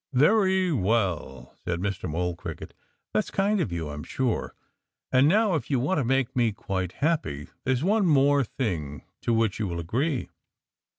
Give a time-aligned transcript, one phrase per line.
[0.13, 2.09] "Very well!" said Mr.
[2.09, 2.73] Mole Cricket.
[3.13, 4.55] "That's kind of you, I'm sure.
[5.11, 9.31] And now, if you want to make me quite happy, there's one more thing to
[9.31, 10.27] which you will agree."